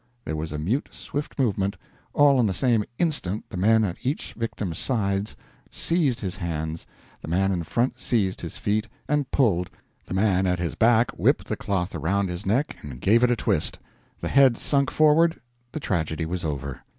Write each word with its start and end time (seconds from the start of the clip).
There 0.25 0.35
was 0.35 0.51
a 0.51 0.57
mute 0.57 0.89
swift 0.95 1.37
movement, 1.37 1.77
all 2.11 2.39
in 2.39 2.47
the 2.47 2.55
same 2.55 2.85
instant 2.97 3.47
the 3.51 3.55
men 3.55 3.83
at 3.83 4.03
each 4.03 4.33
victim's 4.33 4.79
sides 4.79 5.35
seized 5.69 6.21
his 6.21 6.37
hands, 6.37 6.87
the 7.21 7.27
man 7.27 7.51
in 7.51 7.61
front 7.61 7.99
seized 7.99 8.41
his 8.41 8.57
feet, 8.57 8.87
and 9.07 9.29
pulled, 9.29 9.69
the 10.07 10.15
man 10.15 10.47
at 10.47 10.57
his 10.57 10.73
back 10.73 11.11
whipped 11.11 11.45
the 11.45 11.55
cloth 11.55 11.93
around 11.93 12.29
his 12.29 12.47
neck 12.47 12.77
and 12.81 12.99
gave 12.99 13.23
it 13.23 13.29
a 13.29 13.35
twist 13.35 13.77
the 14.19 14.27
head 14.27 14.57
sunk 14.57 14.89
forward, 14.89 15.39
the 15.71 15.79
tragedy 15.79 16.25
was 16.25 16.43
over. 16.43 16.81